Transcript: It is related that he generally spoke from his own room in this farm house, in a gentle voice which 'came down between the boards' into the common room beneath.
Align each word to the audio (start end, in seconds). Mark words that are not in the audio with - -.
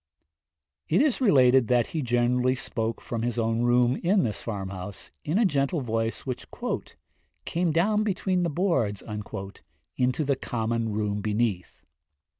It 0.89 0.99
is 0.99 1.21
related 1.21 1.67
that 1.67 1.85
he 1.93 2.01
generally 2.01 2.55
spoke 2.55 2.99
from 3.01 3.21
his 3.21 3.37
own 3.37 3.61
room 3.61 3.97
in 3.97 4.23
this 4.23 4.41
farm 4.41 4.69
house, 4.69 5.11
in 5.23 5.37
a 5.37 5.45
gentle 5.45 5.81
voice 5.81 6.21
which 6.25 6.47
'came 7.45 7.71
down 7.71 8.01
between 8.03 8.41
the 8.41 8.49
boards' 8.49 9.03
into 9.97 10.23
the 10.23 10.35
common 10.35 10.91
room 10.91 11.21
beneath. 11.21 11.83